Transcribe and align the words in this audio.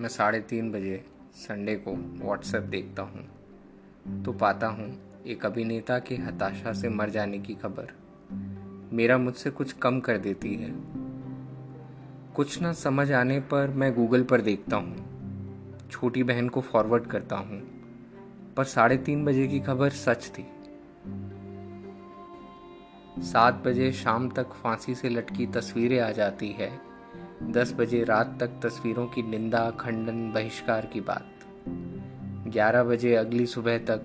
मैं 0.00 0.08
साढ़े 0.08 0.38
तीन 0.40 0.70
बजे 0.72 1.04
संडे 1.34 1.74
को 1.76 1.92
व्हाट्सएप 2.24 2.62
देखता 2.62 3.02
हूँ 3.02 4.22
तो 4.24 4.32
पाता 4.32 4.66
हूँ 4.66 4.88
एक 5.26 5.46
अभिनेता 5.46 5.98
के 5.98 6.14
हताशा 6.14 6.72
से 6.72 6.88
मर 6.88 7.10
जाने 7.10 7.38
की 7.38 7.54
खबर। 7.54 7.92
मेरा 8.92 9.18
मुझसे 9.18 9.50
कुछ 9.50 9.72
कम 9.72 10.00
कर 10.00 10.18
देती 10.18 10.54
है। 10.54 10.70
कुछ 12.34 12.60
ना 12.62 12.72
समझ 12.72 13.12
आने 13.12 13.40
पर 13.40 13.68
मैं 13.68 13.92
गूगल 13.94 14.22
पर 14.22 14.40
देखता 14.40 14.76
हूँ। 14.76 15.88
छोटी 15.90 16.22
बहन 16.22 16.48
को 16.48 16.60
फॉरवर्ड 16.60 17.06
करता 17.06 17.36
हूँ, 17.36 17.60
पर 18.56 18.64
साढ़े 18.64 18.96
तीन 18.96 19.24
बजे 19.24 19.46
की 19.46 19.60
खबर 19.60 19.90
सच 19.90 20.28
थी। 20.28 20.46
सात 23.22 23.62
बजे 23.66 23.92
शाम 23.92 24.28
तक 24.30 24.52
फांसी 24.52 24.94
से 24.94 25.08
लटकी 25.08 25.46
तस्वीरें 25.46 26.00
आ 26.00 26.10
जाती 26.10 26.50
है। 26.50 26.70
दस 27.42 27.72
बजे 27.72 28.04
रात 28.04 28.36
तक 28.40 28.48
तस्वीरों 28.48 29.06
की 29.06 29.22
निंदा, 29.22 29.70
खंडन, 29.70 30.32
बहिष्कार 30.32 30.86
की 30.86 31.00
बात। 31.00 31.30
ग्यारह 32.48 32.82
बजे 32.82 33.14
अगली 33.14 33.46
सुबह 33.46 33.78
तक 33.78 34.02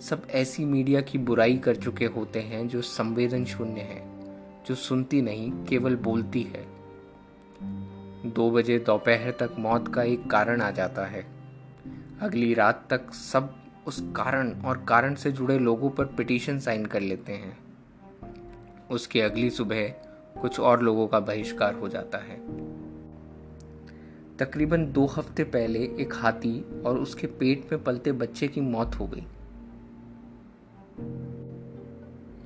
सब 0.00 0.26
ऐसी 0.30 0.64
मीडिया 0.64 1.00
की 1.00 1.18
बुराई 1.18 1.56
कर 1.56 1.76
चुके 1.76 2.04
होते 2.04 2.40
हैं 2.40 2.68
जो 2.68 2.82
संवेदन 2.82 3.44
शून्य 3.44 3.80
है, 3.80 4.20
जो 4.66 4.74
सुनती 4.74 5.22
नहीं, 5.22 5.52
केवल 5.52 5.96
बोलती 5.96 6.42
है। 6.42 6.66
दो 8.30 8.50
बजे 8.50 8.78
दोपहर 8.78 9.30
तक 9.30 9.50
मौत 9.58 9.94
का 9.94 10.02
एक 10.02 10.30
कारण 10.30 10.60
आ 10.60 10.70
जाता 10.70 11.04
है। 11.04 11.26
अगली 12.20 12.54
रात 12.54 12.86
तक 12.90 13.12
सब 13.12 13.54
उस 13.86 14.12
कारण 14.16 14.62
और 14.62 14.84
कारण 14.88 15.14
से 15.14 15.32
जुड़े 15.32 15.58
लोगों 15.58 15.90
पर 15.90 16.04
पिटीशन 16.04 16.58
साइन 16.58 16.86
कर 16.86 17.00
लेते 17.00 17.32
हैं। 17.32 17.58
उसकी 18.90 19.20
अगली 19.20 19.50
सुबह 19.50 19.94
कुछ 20.42 20.60
और 20.60 20.82
लोगों 20.82 21.06
का 21.06 21.20
बहिष्कार 21.20 21.74
हो 21.74 21.88
जाता 21.88 22.18
है। 22.18 22.36
तकरीबन 24.36 24.92
दो 24.92 25.06
हफ़्ते 25.06 25.44
पहले 25.44 25.78
एक 25.78 26.14
हाथी 26.14 26.82
और 26.82 26.98
उसके 26.98 27.26
पेट 27.26 27.72
में 27.72 27.84
पलते 27.84 28.12
बच्चे 28.12 28.48
की 28.48 28.60
मौत 28.60 28.94
हो 28.94 29.06
गई। 29.06 29.26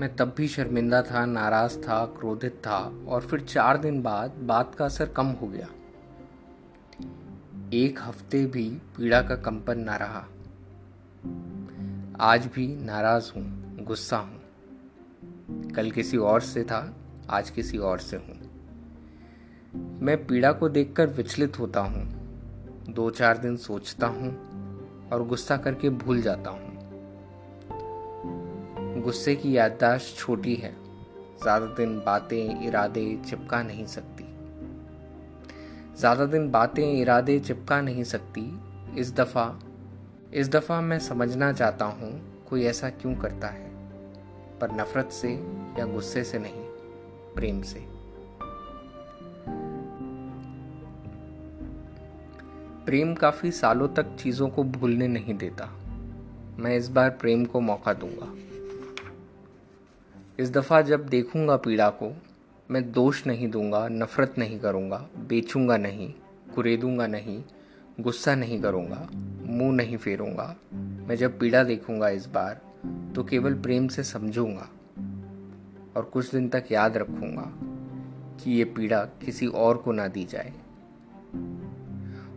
मैं 0.00 0.16
तब 0.16 0.34
भी 0.36 0.48
शर्मिंदा 0.48 1.02
था, 1.02 1.26
नाराज़ 1.26 1.78
था, 1.78 2.06
क्रोधित 2.06 2.52
था 2.52 3.04
और 3.08 3.20
फिर 3.20 3.40
चार 3.40 3.78
दिन 3.78 4.02
बाद 4.02 4.30
बात 4.30 4.74
का 4.74 4.84
असर 4.84 5.08
कम 5.08 5.26
हो 5.26 5.46
गया। 5.46 5.68
एक 7.74 7.98
हफ़्ते 8.00 8.46
भी 8.46 8.70
पीड़ा 8.70 9.22
का 9.22 9.36
कंपन 9.36 9.78
ना 9.78 9.96
रहा। 9.96 10.24
आज 12.20 12.46
भी 12.46 12.76
नाराज़ 12.76 13.32
हूँ, 13.36 13.76
गुस्सा 13.84 14.16
हूँ। 14.16 14.42
कल 15.70 15.90
किसी 15.90 16.16
और 16.16 16.40
से 16.40 16.64
था 16.64 16.96
आज 17.30 17.50
किसी 17.50 17.78
और 17.78 17.98
से 17.98 18.16
हूँ। 18.16 18.50
मैं 20.02 20.26
पीड़ा 20.26 20.52
को 20.52 20.68
देखकर 20.68 21.06
विचलित 21.06 21.58
होता 21.58 21.80
हूँ। 21.80 22.04
दो 22.88 23.10
चार 23.10 23.38
दिन 23.38 23.56
सोचता 23.56 24.06
हूँ 24.06 24.30
और 25.12 25.26
गुस्सा 25.26 25.56
करके 25.56 25.90
भूल 25.90 26.22
जाता 26.22 26.50
हूँ। 26.50 26.72
गुस्से 29.02 29.36
की 29.36 29.56
याददाश्त 29.56 30.16
छोटी 30.16 30.54
है। 30.54 30.76
ज़्यादा 31.42 31.66
दिन 31.66 31.98
बातें, 31.98 32.66
इरादे 32.66 33.20
चिपका 33.30 33.62
नहीं 33.62 33.86
सकती। 33.86 34.24
ज़्यादा 35.98 36.26
दिन 36.26 36.50
बातें, 36.50 37.00
इरादे 37.00 37.38
चिपका 37.40 37.80
नहीं 37.80 38.04
सकती। 38.04 38.60
इस 39.00 39.14
दफ़ा 39.14 39.60
इस 40.34 40.48
दफ़ा 40.48 40.80
मैं 40.80 40.98
समझना 40.98 41.52
चाहता 41.52 41.84
हूँ 41.84 42.44
कोई 42.50 42.64
ऐसा 42.64 42.90
क्यों 42.90 43.14
करता 43.14 43.48
है। 43.48 43.70
पर 44.58 44.72
नफरत 44.72 45.10
से 45.12 45.32
या 45.78 45.84
गुस्से 45.84 46.24
से 46.24 46.38
नहीं। 46.38 46.71
प्रेम 47.34 47.62
से। 47.62 47.86
प्रेम 52.86 53.14
काफ़ी 53.14 53.50
सालों 53.50 53.88
तक 53.88 54.16
चीज़ों 54.16 54.48
को 54.48 54.64
भूलने 54.64 55.08
नहीं 55.08 55.34
देता। 55.34 55.68
मैं 56.58 56.76
इस 56.76 56.88
बार 56.88 57.10
प्रेम 57.10 57.44
को 57.44 57.60
मौका 57.60 57.92
दूँगा। 57.92 58.32
इस 60.38 60.50
दफ़ा 60.50 60.80
जब 60.82 61.06
देखूँगा 61.08 61.56
पीड़ा 61.56 61.88
को, 61.90 62.12
मैं 62.70 62.92
दोष 62.92 63.26
नहीं 63.26 63.48
दूँगा, 63.48 63.88
नफरत 63.88 64.34
नहीं 64.38 64.58
करूँगा, 64.58 65.06
बेचूँगा 65.28 65.76
नहीं, 65.76 66.12
कुरेदूँगा 66.54 67.06
नहीं, 67.06 67.42
गुस्सा 68.00 68.34
नहीं 68.34 68.60
करूँगा, 68.62 69.08
मुँह 69.46 69.72
नहीं 69.72 69.96
फेरूँगा। 69.96 70.56
मैं 71.08 71.16
जब 71.16 71.38
पीड़ा 71.38 71.62
देखूँगा 71.64 72.08
इस 72.08 72.26
बार 72.26 72.60
तो 73.14 73.24
केवल 73.24 73.54
प्रेम 73.54 73.88
से 73.88 74.02
समझूँगा। 74.04 74.68
और 75.96 76.04
कुछ 76.04 76.30
दिन 76.30 76.48
तक 76.48 76.64
याद 76.72 76.96
रखूँगा 76.96 77.52
कि 78.38 78.50
ये 78.50 78.64
पीड़ा 78.64 79.04
किसी 79.04 79.46
और 79.46 79.76
को 79.76 79.92
ना 79.92 80.06
दी 80.08 80.24
जाए। 80.24 80.52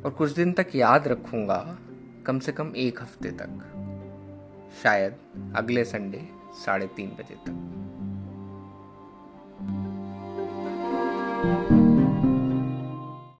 और 0.05 0.11
कुछ 0.11 0.31
दिन 0.31 0.51
तक 0.53 0.75
याद 0.75 1.07
रखूँगा 1.07 1.77
कम 2.25 2.39
से 2.39 2.51
कम 2.51 2.71
एक 2.75 3.01
हफ़्ते 3.01 3.31
तक, 3.31 3.61
शायद 4.83 5.15
अगले 5.55 5.83
संडे 5.85 6.27
साढ़े 6.65 6.87
तीन 6.87 7.09
बजे 7.09 7.35
तक। 7.35 7.61